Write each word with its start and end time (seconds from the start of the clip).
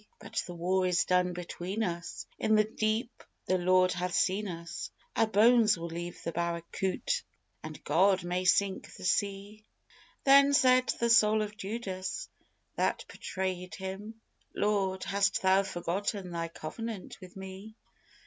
But 0.17 0.41
the 0.47 0.55
war 0.55 0.87
is 0.87 1.05
done 1.05 1.31
between 1.33 1.83
us, 1.83 2.25
In 2.39 2.55
the 2.55 2.63
deep 2.63 3.21
the 3.45 3.59
Lord 3.59 3.93
hath 3.93 4.15
seen 4.15 4.47
us 4.47 4.89
Our 5.15 5.27
bones 5.27 5.77
we'll 5.77 5.89
leave 5.89 6.23
the 6.23 6.31
barracout', 6.31 7.21
and 7.61 7.83
God 7.83 8.23
may 8.23 8.43
sink 8.45 8.91
the 8.95 9.03
sea!" 9.05 9.63
Then 10.23 10.55
said 10.55 10.91
the 10.99 11.11
soul 11.11 11.43
of 11.43 11.55
Judas 11.55 12.29
that 12.77 13.05
betrayèd 13.09 13.75
Him: 13.75 14.19
"Lord, 14.55 15.03
hast 15.03 15.43
Thou 15.43 15.61
forgotten 15.61 16.31
Thy 16.31 16.47
covenant 16.47 17.19
with 17.21 17.35
me? 17.37 17.75